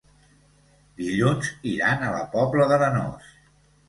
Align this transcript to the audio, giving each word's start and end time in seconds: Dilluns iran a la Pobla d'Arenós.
Dilluns 1.01 1.51
iran 1.71 2.05
a 2.07 2.09
la 2.13 2.21
Pobla 2.31 2.67
d'Arenós. 2.73 3.29